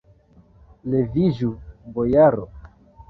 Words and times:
Leviĝu, 0.93 1.51
bojaro! 1.99 2.49